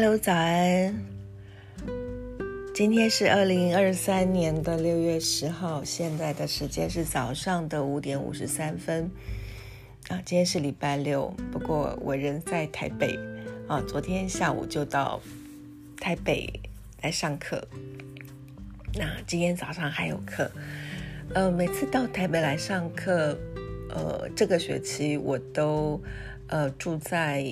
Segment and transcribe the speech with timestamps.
[0.00, 0.94] Hello，早安！
[2.72, 9.10] 今天是二零二三年的六月十号，现在的时间是早上的五点五十三分。
[10.06, 13.18] 啊，今天是礼拜六，不过我人在台北
[13.66, 13.82] 啊。
[13.88, 15.20] 昨天下午就到
[16.00, 16.48] 台北
[17.02, 17.66] 来上课，
[18.94, 20.48] 那今天早上还有课。
[21.34, 23.36] 呃，每次到台北来上课，
[23.90, 26.00] 呃，这个学期我都
[26.46, 27.44] 呃住在。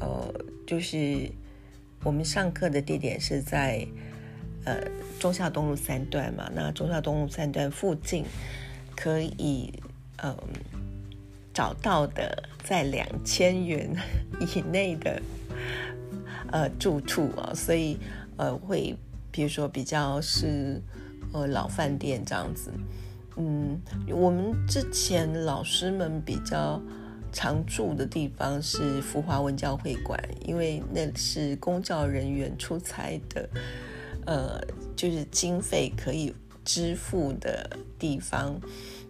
[0.00, 0.32] 呃，
[0.66, 1.30] 就是
[2.02, 3.86] 我们上课的地点是在
[4.64, 4.80] 呃
[5.18, 8.24] 中孝东路三段嘛，那中孝东路三段附近
[8.96, 9.72] 可以
[10.22, 10.36] 嗯
[11.54, 13.94] 找到的在两千元
[14.40, 15.22] 以内的
[16.50, 17.98] 呃住处啊，所以
[18.36, 18.96] 呃会
[19.30, 20.80] 比如说比较是
[21.32, 22.72] 呃老饭店这样子，
[23.36, 26.80] 嗯，我们之前老师们比较。
[27.32, 33.48] 常住的地方是福华文教会馆，因为那是公教人员出差的，
[34.26, 34.60] 呃，
[34.94, 38.60] 就是经费可以支付的地方。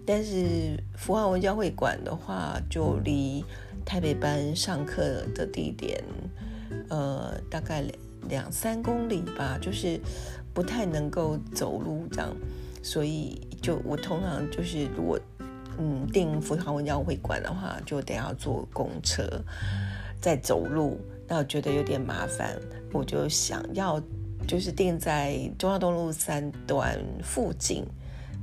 [0.06, 3.44] 但是福华文教会馆的话，就离
[3.84, 6.02] 台北班上课的地点，
[6.88, 10.00] 呃，大概两两三公里吧，就是
[10.54, 12.36] 不太能够走路这样，
[12.82, 15.18] 所以就我通常就是如果。
[15.78, 19.24] 嗯，订福华文教会馆的话，就得要坐公车，
[20.20, 22.56] 再走路，那我觉得有点麻烦。
[22.92, 24.00] 我就想要
[24.46, 27.84] 就是订在中华东路三段附近，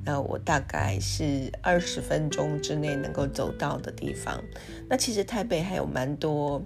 [0.03, 4.41] 那我大概是二十分钟之内能够走到的地方。
[4.89, 6.61] 那其实台北还有蛮多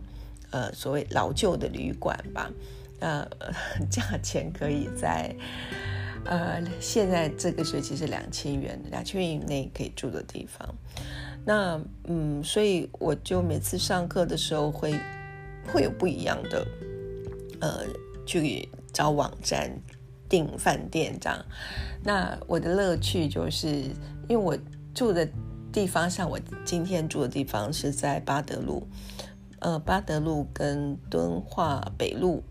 [0.51, 2.49] 呃所谓老旧的旅馆吧，
[2.99, 3.27] 那
[3.91, 5.35] 价钱可以在。
[6.25, 10.75] 呃，现在这个学期是两千元，两千元以内可以住的地方。
[11.45, 14.97] 那嗯，所以我就每次上课的时候会
[15.67, 16.65] 会有不一样的，
[17.59, 17.85] 呃，
[18.25, 19.69] 去找网站
[20.29, 21.45] 订饭店这样。
[22.01, 23.67] 那我的乐趣就是，
[24.29, 24.57] 因为我
[24.93, 25.27] 住的
[25.73, 28.87] 地方，像我今天住的地方是在巴德路，
[29.59, 32.41] 呃，巴德路跟敦化北路。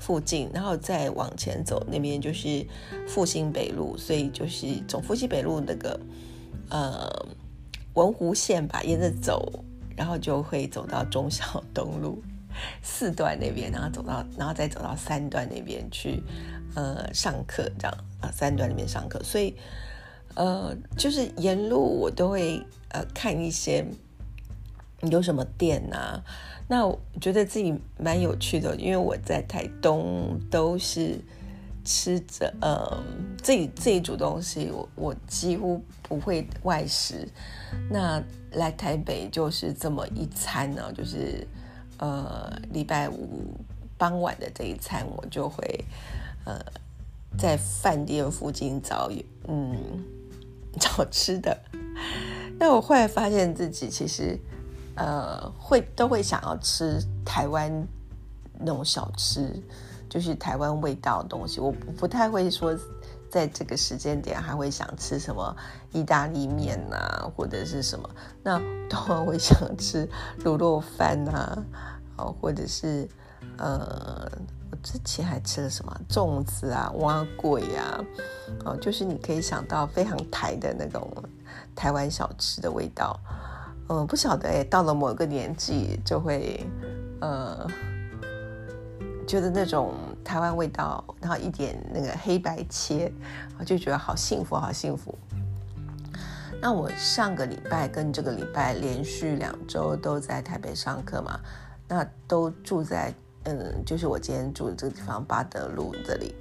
[0.00, 2.66] 附近，然后再往前走，那边就是
[3.06, 5.98] 复兴北路，所以就是从复兴北路那个
[6.70, 7.26] 呃
[7.94, 9.64] 文湖线吧，沿着走，
[9.96, 12.22] 然后就会走到忠孝东路
[12.82, 16.22] 四段那边，然后走到，然后再走到三段那边去
[16.74, 19.54] 呃上课，这样啊，三段那边上课，所以
[20.34, 23.84] 呃就是沿路我都会呃看一些
[25.10, 26.22] 有什么店啊。
[26.68, 31.18] 那我觉得自己蛮有趣的，因为我在台东都是
[31.84, 33.02] 吃着呃
[33.42, 37.28] 自己自己煮东西，我我几乎不会外食。
[37.90, 38.22] 那
[38.52, 41.44] 来台北就是这么一餐呢，就是
[41.98, 43.52] 呃礼拜五
[43.98, 45.84] 傍晚的这一餐，我就会
[46.44, 46.56] 呃
[47.36, 49.10] 在饭店附近找
[49.48, 49.76] 嗯
[50.78, 51.58] 找吃的。
[52.60, 54.38] 那我后来发现自己其实。
[55.00, 57.72] 呃，会都会想要吃台湾
[58.58, 59.50] 那种小吃，
[60.10, 61.58] 就是台湾味道的东西。
[61.58, 62.78] 我不太会说，
[63.30, 65.56] 在这个时间点还会想吃什么
[65.92, 68.10] 意大利面呐，或者是什么。
[68.42, 68.58] 那
[68.90, 70.06] 通常会想吃
[70.44, 71.64] 卤肉饭呐，
[72.18, 73.08] 哦，或者是
[73.56, 74.30] 呃，
[74.70, 78.04] 我之前还吃了什么粽子啊、蛙桂啊，
[78.66, 81.10] 哦，就是你可以想到非常台的那种
[81.74, 83.18] 台湾小吃的味道。
[83.92, 86.64] 嗯，不晓得哎，到了某个年纪就会，
[87.20, 87.66] 呃，
[89.26, 93.12] 觉得那种台湾味道，然后一点那个黑白切，
[93.58, 95.18] 我就觉得好幸福，好幸福。
[96.62, 101.40] 那我上个礼拜跟这个礼拜连续两周都在台北上课嘛，
[101.88, 103.12] 那都住在
[103.42, 106.32] 嗯，就是我今天住的这个地方八德路这里。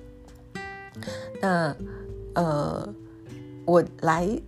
[1.41, 1.75] 那
[2.35, 2.87] 呃，
[3.65, 4.39] 我来。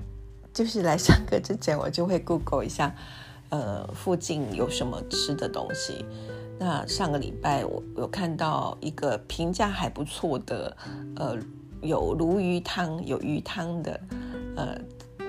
[0.53, 2.94] 就是来上课之前，我就会 Google 一下，
[3.50, 6.06] 呃，附近有什么吃的东西。
[6.59, 10.76] 那上个礼拜我有看到一个评价还不错的，
[11.16, 11.38] 呃，
[11.82, 14.00] 有鲈鱼汤、有鱼汤的，
[14.56, 14.78] 呃，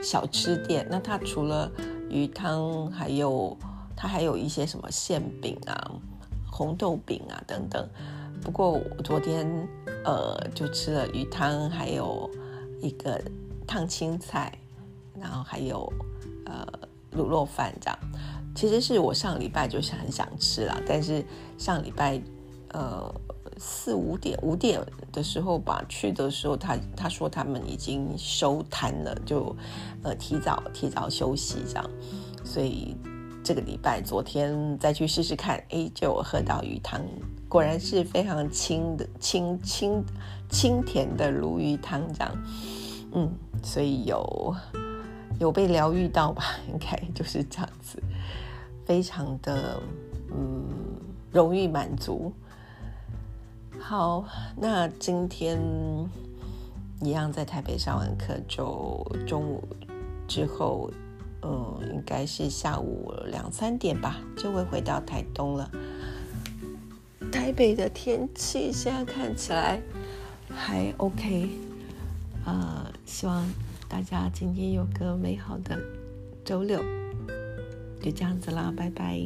[0.03, 0.87] 小吃店。
[0.91, 1.71] 那它除了
[2.11, 3.57] 鱼汤，还有
[3.97, 5.93] 它还有一些什么馅饼啊、
[6.51, 7.89] 红豆饼啊等等。
[8.43, 9.47] 不过我昨天
[10.05, 12.29] 呃就吃了鱼汤，还有
[12.81, 13.23] 一个
[13.67, 14.53] 烫青菜。
[15.21, 15.93] 然后还有，
[16.47, 16.67] 呃，
[17.17, 17.99] 卤肉饭这样，
[18.55, 21.25] 其实是我上礼拜就是很想吃啦，但是
[21.59, 22.21] 上礼拜，
[22.71, 23.15] 呃，
[23.59, 24.81] 四五点五点
[25.13, 29.55] 的时候吧，去的时候他他说他们已经收摊了，就
[30.03, 31.91] 呃提早提早休息这样，
[32.45, 32.97] 所以
[33.45, 37.01] 这个礼拜昨天再去试试看，哎，就喝到鱼汤，
[37.49, 40.05] 果然是非常清的清清
[40.49, 42.45] 清甜的鲈鱼汤这样，
[43.13, 43.31] 嗯，
[43.63, 44.55] 所以有
[45.43, 46.45] 有被疗愈到吧？
[46.69, 48.01] 应该就是这样子，
[48.87, 49.83] 非常的
[50.31, 50.65] 嗯
[51.33, 52.33] 荣誉满足。
[53.81, 54.25] 好，
[54.57, 55.59] 那今天
[57.01, 59.67] 一样在台北上完课，就中午
[60.29, 60.89] 之后，
[61.43, 65.69] 嗯，应该是下午两三点吧，就会回到台东了。
[67.33, 69.81] 台北的天气现在看起来
[70.49, 71.51] 还 OK，
[72.45, 73.45] 呃，希望
[73.93, 75.79] 大家今天有个美好的
[76.43, 76.83] 周六，
[78.01, 79.21] 就这样子啦，拜拜。